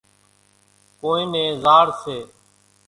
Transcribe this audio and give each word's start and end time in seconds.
ڪونئين 0.99 1.27
نين 1.33 1.49
زاڙ 1.63 1.87
سي۔ 2.01 2.17